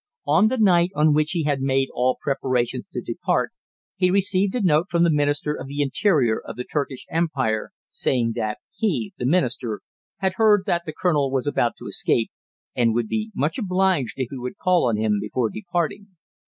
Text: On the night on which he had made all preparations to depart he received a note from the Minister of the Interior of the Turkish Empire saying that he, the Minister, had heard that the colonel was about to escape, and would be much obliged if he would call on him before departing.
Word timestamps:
On 0.25 0.47
the 0.47 0.57
night 0.57 0.89
on 0.95 1.13
which 1.13 1.29
he 1.33 1.43
had 1.43 1.61
made 1.61 1.89
all 1.93 2.17
preparations 2.19 2.87
to 2.87 3.01
depart 3.01 3.51
he 3.95 4.09
received 4.09 4.55
a 4.55 4.63
note 4.63 4.87
from 4.89 5.03
the 5.03 5.11
Minister 5.11 5.53
of 5.53 5.67
the 5.67 5.83
Interior 5.83 6.41
of 6.43 6.55
the 6.55 6.63
Turkish 6.63 7.05
Empire 7.11 7.69
saying 7.91 8.31
that 8.33 8.57
he, 8.75 9.13
the 9.19 9.27
Minister, 9.27 9.81
had 10.17 10.33
heard 10.37 10.63
that 10.65 10.87
the 10.87 10.93
colonel 10.99 11.29
was 11.29 11.45
about 11.45 11.73
to 11.77 11.85
escape, 11.85 12.31
and 12.75 12.95
would 12.95 13.07
be 13.09 13.29
much 13.35 13.59
obliged 13.59 14.13
if 14.17 14.29
he 14.31 14.39
would 14.39 14.57
call 14.57 14.87
on 14.89 14.97
him 14.97 15.19
before 15.21 15.51
departing. 15.51 16.07